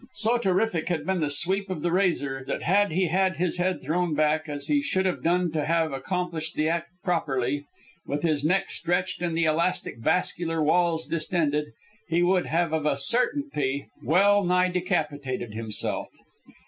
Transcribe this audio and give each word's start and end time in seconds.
So 0.15 0.39
terrific 0.39 0.89
had 0.89 1.05
been 1.05 1.19
the 1.19 1.29
sweep 1.29 1.69
of 1.69 1.83
the 1.83 1.91
razor 1.91 2.43
that 2.47 2.63
had 2.63 2.91
he 2.91 3.09
had 3.09 3.35
his 3.37 3.57
head 3.57 3.83
thrown 3.83 4.15
back, 4.15 4.49
as 4.49 4.65
he 4.65 4.81
should 4.81 5.05
have 5.05 5.21
done 5.21 5.51
to 5.51 5.63
have 5.63 5.91
accomplished 5.93 6.55
the 6.55 6.67
act 6.69 6.89
properly, 7.03 7.65
with 8.07 8.23
his 8.23 8.43
neck 8.43 8.71
stretched 8.71 9.21
and 9.21 9.37
the 9.37 9.45
elastic 9.45 9.99
vascular 9.99 10.59
walls 10.59 11.05
distended, 11.05 11.67
he 12.09 12.23
would 12.23 12.47
have 12.47 12.73
of 12.73 12.87
a 12.87 12.97
certainty 12.97 13.89
well 14.03 14.43
nigh 14.43 14.69
decapitated 14.69 15.53
himself. 15.53 16.07